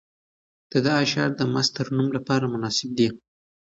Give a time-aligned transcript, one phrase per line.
[0.71, 3.09] د ده اشعار د مست ترنم لپاره مناسب دي.